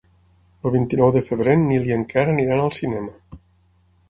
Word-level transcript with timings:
El 0.69 0.73
vint-i-nou 0.75 1.11
de 1.17 1.23
febrer 1.29 1.55
en 1.57 1.67
Nil 1.73 1.85
i 1.91 1.95
en 1.99 2.07
Quer 2.15 2.25
aniran 2.33 2.65
al 2.65 2.73
cinema. 2.79 3.41